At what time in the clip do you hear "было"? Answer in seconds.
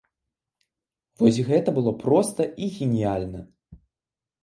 1.77-1.91